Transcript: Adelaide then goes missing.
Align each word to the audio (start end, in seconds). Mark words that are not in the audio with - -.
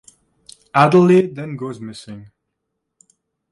Adelaide 0.73 1.35
then 1.35 1.55
goes 1.55 1.79
missing. 1.79 2.31